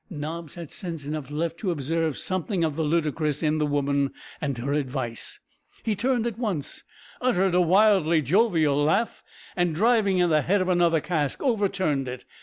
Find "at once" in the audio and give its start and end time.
6.25-6.83